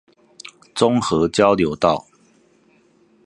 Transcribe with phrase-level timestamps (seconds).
[0.73, 2.07] 中和交流道